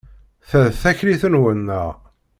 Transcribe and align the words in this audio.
Ta 0.49 0.59
d 0.71 0.75
taklit-nwen, 0.81 1.59
naɣ? 1.67 1.87